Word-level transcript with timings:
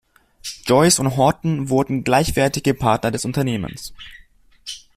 Joyce 0.65 0.97
und 0.99 1.15
Horton 1.15 1.69
wurden 1.69 2.03
gleichwertige 2.03 2.73
Partner 2.73 3.11
des 3.11 3.23
Unternehmens. 3.23 3.93